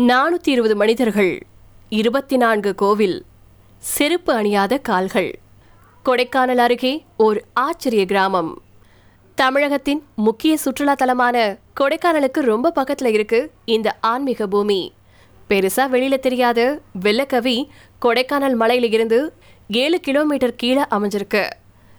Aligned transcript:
நானூற்றி 0.00 0.48
இருபது 0.48 0.76
மனிதர்கள் 0.76 1.38
இருபத்தி 1.88 2.36
நான்கு 2.36 2.74
கோவில் 2.74 3.24
செருப்பு 3.78 4.32
அணியாத 4.32 4.78
கால்கள். 4.78 5.38
கொடைக்கானல் 6.04 6.56
அருகே 6.56 7.04
ஓர் 7.16 7.44
ஆச்சரிய 7.52 8.04
கிராமம். 8.04 8.62
தமிழகத்தின் 9.34 10.02
முக்கிய 10.14 10.56
சுற்றுலா 10.56 10.94
தலமான 10.94 11.58
கொடைக்கானலுக்கு 11.80 12.40
ரொம்ப 12.40 12.72
பக்கத்துல 12.74 13.06
இருக்கு 13.06 13.50
இந்த 13.64 13.96
ஆன்மீக 14.00 14.46
பூமி. 14.46 14.92
பெருசா 15.50 15.86
வெளியில 15.92 16.18
தெரியாத 16.18 16.80
வெள்ளக்கவி 17.00 17.68
கொடைக்கானல் 18.02 18.56
மலையில 18.60 18.92
இருந்து 18.92 19.32
ஏழு 19.68 20.00
கிலோமீட்டர் 20.00 20.56
கீழே 20.56 20.82
அமைஞ்சிருக்கு. 20.90 21.50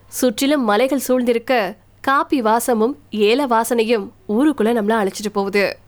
சுற்றிலும் 0.08 0.64
மலைகள் 0.64 1.06
சூழ்ந்திருக்க 1.08 1.76
காப்பி 2.02 2.42
வாசமும் 2.42 2.98
ஏல 3.12 3.48
வாசனையும் 3.48 4.10
ஊருக்குள்ள 4.30 4.74
நம்மள 4.80 5.02
அழைச்சிட்டு 5.02 5.30
போகுது. 5.34 5.88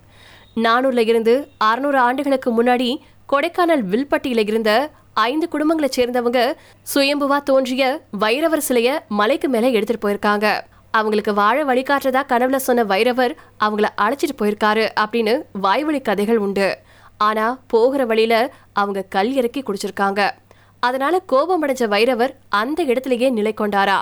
நானூறுல 0.55 1.07
இருந்து 1.07 1.47
அறுநூறு 1.57 1.97
ஆண்டுகளுக்கு 1.97 2.63
முன்னாடி 2.63 2.97
கொடைக்கானல் 3.33 3.83
வில்பட்டியில 3.91 4.37
இருந்த 4.37 4.89
ஐந்து 5.13 5.47
குடும்பங்களை 5.51 5.89
சேர்ந்தவங்க 5.95 6.53
சுயம்புவா 6.93 7.43
தோன்றிய 7.43 8.01
வைரவர் 8.19 8.61
சிலைய 8.67 8.99
மலைக்கு 9.07 9.49
மேல 9.49 9.69
எடுத்துட்டு 9.69 10.09
போயிருக்காங்க. 10.09 10.61
அவங்களுக்கு 10.91 11.33
வாழ 11.33 11.63
வழிகாட்டுறதா 11.63 12.21
கனவுல 12.27 12.55
சொன்ன 12.55 12.83
வைரவர் 12.83 13.35
அவங்கள 13.59 13.85
அழைச்சிட்டு 13.97 14.41
போயிருக்காரு 14.41 14.89
அப்படின்னு 14.99 15.41
வாய்வழி 15.51 15.99
கதைகள் 15.99 16.37
உண்டு. 16.37 16.77
ஆனா 17.17 17.59
போகிற 17.67 18.05
வழியில 18.05 18.53
அவங்க 18.73 19.01
கல் 19.01 19.33
இறக்கி 19.33 19.63
குடிச்சிருக்காங்க. 19.63 20.31
அதனால 20.79 21.21
கோபமடைஞ்ச 21.29 21.87
வைரவர் 21.87 22.33
அந்த 22.49 22.83
இடத்துலயே 22.83 23.31
நிலை 23.31 23.53
கொண்டாரா. 23.57 24.01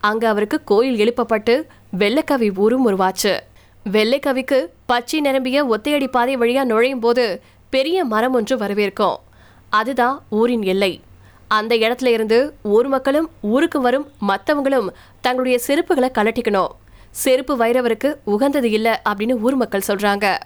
அங்க 0.00 0.28
அவருக்கு 0.28 0.64
கோயில் 0.64 0.98
எழுப்பப்பட்டு 0.98 1.62
வெள்ளக்கவி 1.98 2.56
ஊரும் 2.56 2.88
உருவாச்சு. 2.88 3.38
வெள்ளைக்கவிக்கு 3.84 4.66
பச்சை 4.86 5.20
நிரம்பிய 5.20 5.66
ஒத்தையடி 5.66 6.06
பாதை 6.06 6.36
வழியா 6.36 6.64
நுழையும் 6.64 7.00
போது 7.00 7.42
பெரிய 7.70 8.04
மரம் 8.04 8.32
ஒன்று 8.32 8.56
வரவேற்கும். 8.56 9.16
அதுதான் 9.70 10.22
ஊரின் 10.30 10.62
எல்லை. 10.62 11.00
அந்த 11.48 11.74
இடத்துல 11.74 12.06
இருந்து 12.06 12.54
ஊர் 12.62 12.88
மக்களும் 12.88 13.30
ஊருக்கு 13.40 13.80
வரும் 13.80 14.10
மற்றவங்களும் 14.28 14.88
தங்களுடைய 15.20 15.58
செருப்புகளை 15.66 16.10
கலட்டிக்கணும் 16.10 16.68
செருப்பு 17.10 17.56
வைரவருக்கு 17.56 18.14
உகந்தது 18.24 18.70
இல்லை 18.70 18.92
அப்படின்னு 19.08 19.40
ஊர் 19.40 19.54
மக்கள் 19.54 19.82
சொல்றாங்க. 19.88 20.38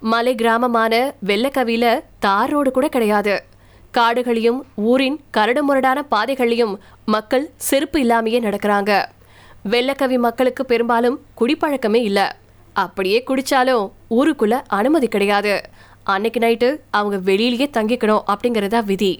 மலை 0.00 0.34
கிராமமான 0.34 1.14
வெள்ளக்கவியில 1.26 2.00
தார் 2.18 2.48
ரோடு 2.48 2.70
கூட 2.70 2.88
கிடையாது. 2.88 3.44
காடுகளையும் 3.90 4.62
ஊரின் 4.74 5.20
கரடுமுரடான 5.36 5.98
பாதைகளையும் 6.08 6.80
மக்கள் 7.04 7.50
செருப்பு 7.56 7.98
இல்லாமையே 7.98 8.40
நடக்கிறாங்க. 8.40 9.04
வெள்ளக்கவி 9.70 10.18
மக்களுக்கு 10.18 10.66
பெரும்பாலும் 10.66 11.20
குடிப்பழக்கமே 11.40 12.02
இல்லை. 12.02 12.26
அப்படியே 12.84 13.18
குடிச்சாலும் 13.26 13.84
ஊருக்குள்ள 14.10 14.54
அனுமதி 14.78 15.08
கிடையாது. 15.08 15.54
அன்னைக்கு 16.04 16.40
நைட்டு 16.40 16.68
அவங்க 16.90 17.16
வெளியிலேயே 17.30 17.66
தங்கிக்கணும் 17.76 18.26
அப்படிங்கறதா 18.32 18.80
விதி. 18.84 19.12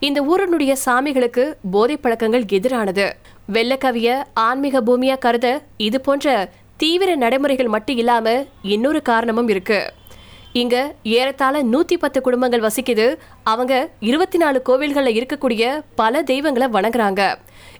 இந்த 0.00 0.18
ஊரினுடைய 0.22 0.72
சாமிகளுக்கு 0.84 1.44
போதை 1.70 1.96
பழக்கங்கள் 1.96 2.44
எதிரானது. 2.56 3.06
வெள்ளக்கவிய 3.52 4.08
ஆன்மீக 4.46 4.80
பூமியா 4.80 5.18
கருத 5.18 5.46
இது 5.76 6.00
போன்ற 6.00 6.50
தீவிர 6.76 7.16
நடைமுறைகள் 7.16 7.68
மட்டும் 7.68 7.96
இல்லாம 7.96 8.44
இன்னொரு 8.62 9.02
காரணமும் 9.02 9.48
இருக்கு. 9.48 9.80
இங்க 10.52 10.76
ஏறத்தாழ 11.14 11.56
நூத்தி 11.62 11.96
பத்து 11.98 12.20
குடும்பங்கள் 12.20 12.66
வசிக்குது. 12.66 13.06
அவங்க 13.44 13.74
இருபத்தி 14.00 14.38
நாலு 14.38 14.60
கோவில்கள்ல 14.68 15.10
இருக்கக்கூடிய 15.16 15.64
பல 15.94 16.22
தெய்வங்களை 16.22 16.68
வணங்குறாங்க. 16.68 17.22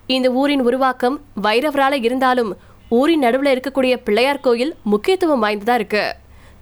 இந்த 0.06 0.28
ஊரின் 0.40 0.64
உருவாக்கம் 0.68 1.20
வைரவரால 1.42 2.04
இருந்தாலும் 2.08 2.50
ஊரின் 2.96 3.18
நடுவில் 3.18 3.50
இருக்கக்கூடிய 3.54 3.94
பிள்ளையார் 3.96 4.40
கோயில் 4.40 4.74
முக்கியத்துவம் 4.82 5.42
வாய்ந்ததாக 5.44 5.78
இருக்கு. 5.78 6.04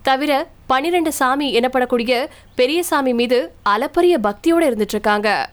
தவிர 0.02 0.32
பனிரெண்டு 0.66 1.12
சாமி 1.12 1.48
எனப்படக்கூடிய 1.58 2.27
பெரிய 2.55 2.82
சாமி 2.82 3.12
மீது 3.12 3.52
அளப்பரிய 3.62 4.19
பக்தியோடு 4.19 4.66
இருந்துட்டு 4.69 4.97
இருக்காங்க 4.97 5.50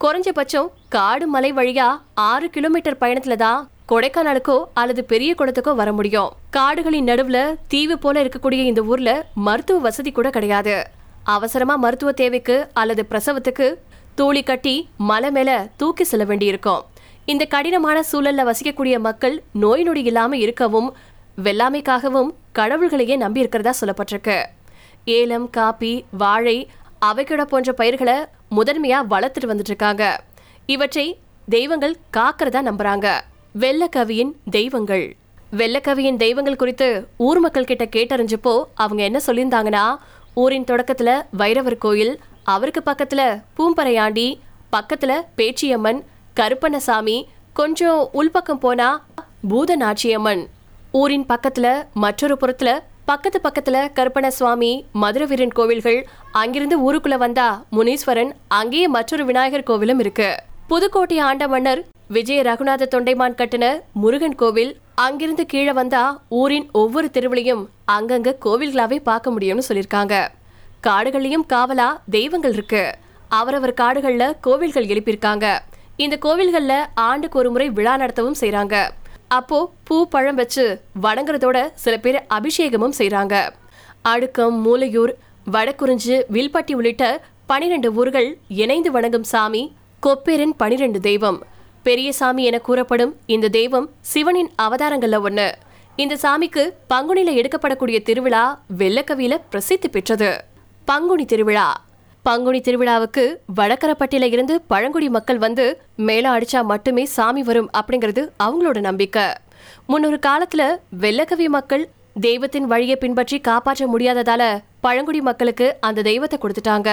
குறைஞ்சபட்சம் 0.00 0.68
காடு 0.88 1.26
மலை 1.26 1.52
வழியா 1.52 1.88
ஆறு 2.14 2.50
கிலோமீட்டர் 2.50 3.00
பயணத்துல 3.00 3.36
தான் 3.36 3.68
கொடைக்கானலுக்கோ 3.88 4.64
அல்லது 4.74 5.04
பெரிய 5.04 5.34
குளத்துக்கோ 5.38 5.74
வர 5.74 5.92
முடியும். 5.92 6.30
காடுகளின் 6.50 7.04
நடுவுல 7.04 7.54
தீவு 7.68 7.98
போல 7.98 8.24
இருக்கக்கூடிய 8.24 8.60
இந்த 8.72 8.82
ஊர்ல 8.82 9.26
மருத்துவ 9.34 9.80
வசதி 9.80 10.12
கூட 10.12 10.30
கிடையாது. 10.30 10.76
அவசரமா 11.24 11.76
மருத்துவ 11.76 12.12
தேவைக்கு 12.12 12.68
அல்லது 12.72 13.06
பிரசவத்துக்கு 13.10 13.74
தூளி 14.16 14.44
கட்டி 14.44 14.88
மலை 14.96 15.30
மேல 15.30 15.68
தூக்கி 15.76 16.04
செல்ல 16.04 16.24
வேண்டியிருக்கும். 16.24 16.82
இந்த 17.26 17.44
கடினமான 17.44 18.04
சூழல்ல 18.12 18.50
வசிக்கக்கூடிய 18.50 18.98
மக்கள் 18.98 19.42
நோய் 19.52 19.82
நொடி 19.82 20.02
இல்லாம 20.02 20.36
இருக்கவும் 20.36 20.96
வெள்ளாமைக்காகவும் 21.44 22.30
கடவுள்களையே 22.54 23.16
நம்பி 23.16 23.40
இருக்கிறதா 23.40 23.72
சொல்லப்பட்டிருக்கு. 23.80 24.44
ஏலம் 25.04 25.50
காப்பி 25.50 26.04
வாழை 26.10 26.68
அவைக்கிட 26.98 27.44
போன்ற 27.44 27.72
பயிர்களை 27.72 28.14
முதன்மையா 28.56 28.98
வளர்த்துட்டு 29.10 29.50
வந்துட்டு 29.52 29.70
இருக்காங்க 29.72 30.24
இவற்றை 30.66 31.18
தெய்வங்கள் 31.48 31.96
காக்கிறதா 32.16 32.60
நம்புறாங்க. 32.68 33.20
வெள்ளக்கவியின் 33.60 34.32
தெய்வங்கள். 34.50 35.16
வெள்ளக்கவியின் 35.56 36.16
தெய்வங்கள் 36.16 36.56
குறித்து 36.56 37.08
ஊர் 37.16 37.40
மக்கள் 37.40 37.64
கிட்ட 37.64 37.84
கேட்டறிஞ்சப்போ 37.84 38.64
அவங்க 38.74 39.02
என்ன 39.02 39.20
சொல்லியிருந்தாங்கன்னா 39.26 39.96
ஊரின் 40.34 40.64
தொடக்கத்துல 40.64 41.22
வைரவர் 41.38 41.78
கோயில் 41.78 42.20
அவருக்கு 42.44 42.82
பக்கத்துல 42.86 43.42
பூம்பறையாண்டி 43.56 44.40
பக்கத்துல 44.72 45.12
பேச்சியம்மன் 45.36 46.00
கருப்பண்ணசாமி 46.36 47.24
கொஞ்சம் 47.52 48.08
உள்பக்கம் 48.14 48.60
போனா 48.60 49.04
பூதநாச்சியம்மன். 49.50 50.46
ஊரின் 50.92 51.26
பக்கத்துல 51.28 51.82
மற்றொரு 51.94 52.36
புறத்துல 52.40 52.78
பக்கத்து 53.04 53.40
பக்கத்துல 53.44 53.88
கருப்பண 53.94 54.28
சுவாமி 54.28 54.86
கோவில்கள் 55.52 56.06
அங்கிருந்து 56.32 56.92
ஊருக்குள்ள 56.92 57.16
வந்தா 57.16 57.64
முனீஸ்வரன் 57.72 58.30
அங்கேயே 58.48 58.88
மற்றொரு 58.88 59.24
விநாயகர் 59.24 59.66
கோவிலும் 59.66 59.98
இருக்கு. 59.98 60.36
புதுக்கோட்டை 60.66 61.18
ஆண்ட 61.18 61.48
மன்னர் 61.48 61.84
விஜய 62.08 62.42
ரகுநாத 62.42 62.86
தொண்டைமான் 62.90 63.34
கட்டின 63.34 63.80
முருகன் 63.92 64.34
கோவில் 64.34 64.78
அங்கிருந்து 64.94 65.46
கீழே 65.46 65.72
வந்தா 65.72 66.22
ஊரின் 66.28 66.68
ஒவ்வொரு 66.72 67.10
தெருவிலையும் 67.12 67.66
அங்கங்க 67.92 68.34
கோவில்களாவே 68.44 68.96
பார்க்க 68.96 69.30
முடியும்னு 69.30 69.62
சொல்லியிருக்காங்க. 69.68 70.28
காடுகள்லயும் 70.86 71.46
காவலா 71.48 72.00
தெய்வங்கள் 72.10 72.52
இருக்கு. 72.52 72.94
அவரவர் 73.28 73.74
காடுகள்ல 73.74 74.36
கோவில்கள் 74.40 74.86
எழுப்பியிருக்காங்க. 74.86 75.58
இந்த 76.02 76.16
கோவில்கள்ல 76.22 76.74
ஆண்டுக்கு 76.94 77.38
ஒரு 77.38 77.50
முறை 77.50 77.70
விழா 77.70 77.94
நடத்தவும் 77.98 78.38
செய்கிறாங்க 78.40 78.76
அப்போ 79.28 79.58
பூ 79.84 79.96
பழம் 80.08 80.34
வச்சு 80.34 80.64
வணங்குறதோட 81.02 81.58
சில 81.74 81.94
பேர் 81.96 82.18
அபிஷேகமும் 82.36 82.94
செய்கிறாங்க 82.98 83.34
அடுக்கம் 84.02 84.56
மூலையூர் 84.66 85.12
வடக்குறிஞ்சி 85.52 86.16
வில்பட்டி 86.32 86.74
உள்ளிட்ட 86.74 87.04
பனிரெண்டு 87.46 87.94
ஊர்கள் 87.94 88.38
இணைந்து 88.62 88.90
வணங்கும் 88.90 89.28
சாமி 89.32 89.62
கொப்பேரின் 90.06 90.54
பனிரெண்டு 90.56 91.00
தெய்வம். 91.00 91.38
பெரிய 91.82 92.12
சாமி 92.12 92.44
என 92.44 92.58
கூறப்படும் 92.58 93.12
இந்த 93.26 93.52
தெய்வம் 93.58 93.90
சிவனின் 94.00 94.50
அவதாரங்கள்ல 94.62 95.20
ஒண்ணு. 95.28 95.48
இந்த 95.96 96.16
சாமிக்கு 96.24 96.64
பங்குனில 96.90 97.36
எடுக்கப்படக்கூடிய 97.40 98.00
திருவிழா 98.02 98.44
வெள்ளக்கவியில 98.78 99.36
பிரசித்தி 99.50 99.88
பெற்றது. 99.88 100.32
பங்குனி 100.84 101.24
திருவிழா 101.24 101.68
பங்குனி 102.22 102.60
திருவிழாவுக்கு 102.60 103.22
வடக்கரப்பட்டியில 103.56 104.26
இருந்து 104.32 104.54
பழங்குடி 104.60 105.08
மக்கள் 105.08 105.38
வந்து 105.38 105.64
மேளம் 106.08 106.34
அடிச்சா 106.36 106.60
மட்டுமே 106.62 107.04
சாமி 107.04 107.42
வரும் 107.42 107.70
அப்படிங்கிறது 107.78 108.22
அவங்களோட 108.44 108.80
நம்பிக்கை. 108.80 109.24
முன்னொரு 109.86 110.18
காலத்துல 110.26 110.62
வெள்ளக்கவி 111.00 111.46
மக்கள் 111.56 111.84
தெய்வத்தின் 112.20 112.66
வழியை 112.66 112.96
பின்பற்றி 112.96 113.38
காப்பாற்ற 113.40 113.86
முடியாததால 113.86 114.42
பழங்குடி 114.80 115.20
மக்களுக்கு 115.20 115.76
அந்த 115.80 116.02
தெய்வத்தை 116.02 116.38
கொடுத்துட்டாங்க. 116.42 116.90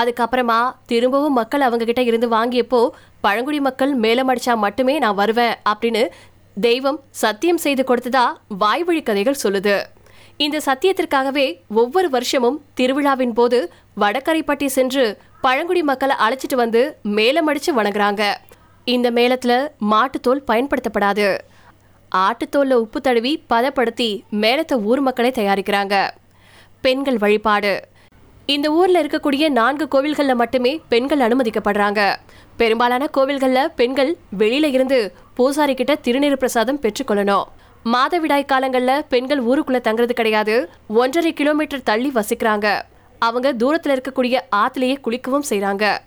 அதுக்கப்புறமா 0.00 0.58
திரும்பவும் 0.86 1.38
மக்கள் 1.40 1.60
அவங்க 1.60 1.84
கிட்ட 1.84 2.02
இருந்து 2.02 2.28
வாங்கியப்போ 2.36 2.80
பழங்குடி 3.20 3.60
மக்கள் 3.60 3.94
மேலம் 3.98 4.32
அடிச்சா 4.32 4.56
மட்டுமே 4.56 4.98
நான் 4.98 5.14
வருவேன் 5.14 5.54
அப்படின்னு 5.70 6.02
தெய்வம் 6.60 7.00
சத்தியம் 7.10 7.62
செய்து 7.64 7.84
கொடுத்ததா 7.88 8.26
வாய்வழி 8.48 9.02
கதைகள் 9.02 9.42
சொல்லுது. 9.42 9.76
இந்த 10.44 10.60
சத்தியத்திற்காகவே 10.66 11.60
ஒவ்வொரு 11.68 12.10
வருஷமும் 12.10 12.64
திருவிழாவின் 12.74 13.32
போது 13.32 13.72
வடகரைப்பட்டி 13.96 14.66
சென்று 14.66 15.18
பழங்குடி 15.40 15.82
மக்களை 15.82 16.16
அழைச்சிட்டு 16.26 16.54
வந்து 16.54 16.98
மேலமடிச்சு 17.04 17.70
வணங்குறாங்க. 17.76 18.34
இந்த 18.84 19.10
மேளத்துல 19.10 19.68
மாட்டுத்தோல் 19.90 20.44
பயன்படுத்தப்படாது. 20.46 21.38
ஆட்டுத்தோல்ல 22.16 22.72
உப்பு 22.72 23.00
தடவி 23.00 23.42
பதப்படுத்தி 23.50 24.24
மேளத்தை 24.30 24.78
ஊர் 24.78 25.00
மக்களை 25.00 25.30
தயாரிக்கிறாங்க. 25.30 26.10
பெண்கள் 26.80 27.18
வழிபாடு. 27.18 27.80
இந்த 28.46 28.70
ஊர்ல 28.70 29.02
இருக்கக்கூடிய 29.02 29.48
நான்கு 29.48 29.88
கோவில்கள்ல 29.90 30.34
மட்டுமே 30.34 30.80
பெண்கள் 30.88 31.18
அனுமதிக்கப்படுறாங்க. 31.18 32.14
பெரும்பாலான 32.56 33.10
கோவில்கள்ல 33.16 33.66
பெண்கள் 33.76 34.16
வெளியில 34.38 34.64
இருந்து 34.64 35.14
பூசாரி 35.34 35.74
கிட்ட 35.74 35.94
திருநீர் 36.04 36.42
பிரசாதம் 36.42 36.80
பெற்றுக்கொள்ளணும் 36.80 37.44
மாதவிடாய் 37.92 38.50
காலங்கள்ல 38.52 38.92
பெண்கள் 39.08 39.44
ஊருக்குள்ள 39.44 39.78
தங்குறது 39.78 40.12
கிடையாது. 40.12 40.70
ஒன்றரை 40.88 41.32
கிலோமீட்டர் 41.32 41.82
தள்ளி 41.82 42.10
வசிக்கிறாங்க. 42.14 42.82
அவங்க 43.18 43.52
தூரத்துல 43.52 43.96
இருக்கக்கூடிய 43.96 44.40
ஆத்திலேயே 44.56 44.96
குளிக்கவும் 45.04 45.48
செய்யறாங்க 45.50 45.98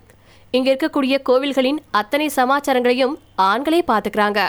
இங்க 0.52 0.72
இருக்கக்கூடிய 0.74 1.18
கோவில்களின் 1.30 1.78
அத்தனை 1.92 2.28
சமாச்சாரங்களையும் 2.28 3.20
ஆண்களே 3.36 3.84
பாத்துக்கிறாங்க. 3.88 4.40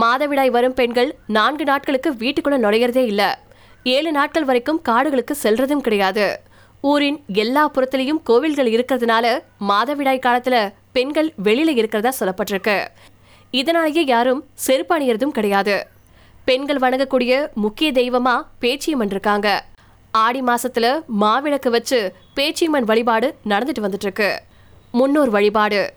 மாதவிடாய் 0.00 0.50
வரும் 0.50 0.74
பெண்கள் 0.74 1.14
நான்கு 1.26 1.64
நாட்களுக்கு 1.64 2.12
வீட்டுக்குள்ள 2.12 2.56
நுழையறதே 2.64 3.04
இல்ல. 3.12 3.38
ஏழு 3.84 4.12
நாட்கள் 4.12 4.44
வரைக்கும் 4.44 4.82
காடுகளுக்கு 4.82 5.36
செல்றதும் 5.42 5.86
கிடையாது. 5.86 6.40
ஊரின் 6.80 7.24
எல்லா 7.26 7.70
புறத்திலையும் 7.70 8.22
கோவில்கள் 8.22 8.70
இருக்கிறதுனால 8.70 9.26
மாதவிடாய் 9.68 10.24
காலத்துல 10.26 10.72
பெண்கள் 10.92 11.32
வெளியில 11.44 11.76
இருக்கிறதா 11.80 12.12
சொல்லப்பட்டிருக்கு. 12.20 12.86
இதனாலேயே 13.50 14.04
யாரும் 14.04 14.44
செருப்பு 14.54 14.98
அணியறதும் 14.98 15.36
கிடையாது. 15.38 15.91
பெண்கள் 16.44 16.80
வணங்கக்கூடிய 16.84 17.52
முக்கிய 17.54 17.92
தெய்வமா 17.92 18.42
பேச்சியம்மன் 18.60 19.12
இருக்காங்க. 19.14 19.64
ஆடி 20.10 20.40
மாசத்துல 20.42 20.86
மாவிளக்கு 21.20 21.70
வச்சு 21.70 22.12
பேச்சியம்மன் 22.36 22.88
வழிபாடு 22.90 23.34
நடந்துட்டு 23.44 23.84
வந்துட்டு 23.84 24.06
இருக்கு 24.08 24.42
முன்னோர் 24.92 25.30
வழிபாடு. 25.30 25.92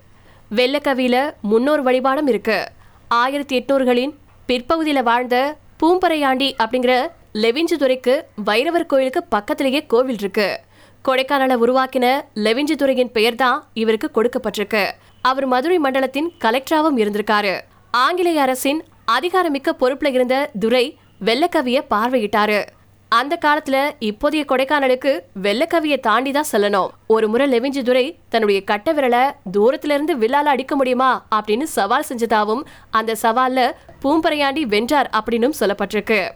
வெள்ளக்கவியில 0.50 1.16
முன்னோர் 1.42 1.82
வழிபாடும் 1.82 2.26
இருக்கு. 2.26 2.68
ஆயிரத்தி 3.08 3.60
எட்நூறுகளின் 3.60 4.14
பிற்பகுதியில 4.48 5.02
வாழ்ந்த 5.02 5.56
பூம்பரையாண்டி 5.80 6.48
அப்படிங்கிற 6.64 7.08
லெவிஞ்சிதுரைக்கு 7.34 8.14
வைரவர் 8.46 8.86
கோயிலுக்கு 8.86 9.22
பக்கத்திலேயே 9.24 9.86
கோவில் 9.86 10.18
இருக்கு. 10.18 10.60
கொடைக்கானலை 11.04 11.56
உருவாக்கின 11.64 12.06
லெவிஞ்சிதுரையின் 12.34 13.14
பெயர் 13.16 13.34
தான் 13.34 13.66
இவருக்கு 13.74 14.10
கொடுக்கப்பட்டிருக்கு. 14.14 14.90
அவர் 15.20 15.46
மதுரை 15.46 15.78
மண்டலத்தின் 15.78 16.32
கலெக்டராகவும் 16.44 17.00
இருந்திருக்காரு. 17.02 17.60
ஆங்கிலேய 17.90 18.42
அரசின் 18.42 18.84
அதிகாரமிக்க 19.12 19.70
பொறுப்புல 19.80 20.10
இருந்த 20.12 20.50
துரை 20.58 20.98
வெள்ளக்கவிய 21.24 21.78
பார்வையிட்டாரு. 21.90 22.64
அந்த 23.08 23.38
காலத்துல 23.44 23.76
இப்போதைய 24.00 24.42
கொடைக்கானலுக்கு 24.50 25.20
வெள்ளக்கவியை 25.42 26.00
தாண்டி 26.00 26.30
தான் 26.30 26.50
செல்லணும். 26.52 26.88
ஒரு 27.06 27.28
முறை 27.28 27.46
லெவிஞ்சி 27.52 27.82
துரை 27.82 28.18
தன்னுடைய 28.28 28.64
கட்ட 28.64 28.92
விரலை 28.92 29.22
தூரத்துல 29.56 29.96
இருந்து 29.96 30.16
வில்லால 30.16 30.52
அடிக்க 30.54 30.76
முடியுமா 30.76 31.26
அப்படின்னு 31.34 31.62
சவால் 31.62 32.04
செஞ்சதாவும் 32.08 32.62
அந்த 32.90 33.16
சவால்ல 33.22 33.70
பூம்பரையாண்டி 34.02 34.62
வென்றார் 34.62 35.10
அப்படின்னும் 35.18 35.56
சொல்லப்பட்டிருக்கு. 35.60 36.30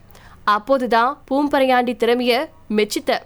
அப்போதுதான் 0.45 1.23
பூம்பரையாண்டி 1.31 1.95
திறமைய 1.97 2.49
மெச்சித்த. 2.77 3.19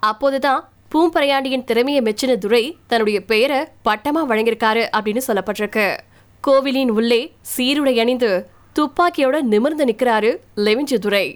அப்போதுதான் 0.00 0.68
பூம்பரையாண்டியின் 0.94 1.64
திறமையை 1.64 2.02
மெச்சின 2.02 2.38
துரை 2.38 2.76
தன்னுடைய 2.86 3.24
பெயரை 3.24 3.60
பட்டமா 3.84 4.22
வழங்கியிருக்காரு 4.28 4.84
அப்படின்னு 4.96 5.20
சொல்லப்பட்டிருக்கு. 5.26 5.96
கோவிலின் 6.40 6.90
உள்ளே 6.90 7.32
சீருடை 7.56 8.00
அணிந்து 8.00 8.48
துப்பாக்கியோட 8.78 9.36
நிமிர்ந்து 9.42 9.84
நிக்கிறாரு 9.84 10.30
லெவிஞ்சிதுரை 10.56 11.26